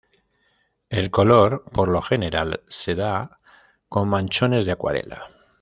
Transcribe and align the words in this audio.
El 0.89 1.11
color, 1.11 1.63
por 1.71 1.87
lo 1.87 2.01
general, 2.01 2.63
se 2.67 2.95
da 2.95 3.39
con 3.87 4.09
manchones 4.09 4.65
de 4.65 4.71
acuarela. 4.71 5.27